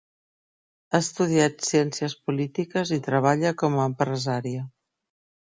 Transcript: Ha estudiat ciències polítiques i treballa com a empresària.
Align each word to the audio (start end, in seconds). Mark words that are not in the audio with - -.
Ha 0.93 1.01
estudiat 1.03 1.61
ciències 1.67 2.17
polítiques 2.29 2.95
i 2.97 3.01
treballa 3.09 3.55
com 3.63 3.79
a 3.83 3.89
empresària. 3.91 4.65